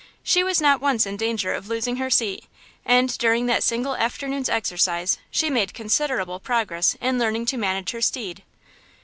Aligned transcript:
She 0.23 0.43
was 0.43 0.59
not 0.59 0.81
once 0.81 1.05
in 1.05 1.15
danger 1.15 1.53
of 1.53 1.67
losing 1.67 1.97
her 1.97 2.09
seat, 2.09 2.45
and 2.83 3.15
during 3.19 3.45
that 3.45 3.61
single 3.61 3.95
afternoon's 3.95 4.49
exercise 4.49 5.19
she 5.29 5.47
made 5.47 5.75
considerable 5.75 6.39
progress 6.39 6.97
in 6.99 7.19
learning 7.19 7.45
to 7.45 7.57
manage 7.57 7.91
her 7.91 8.01
steed. 8.01 8.41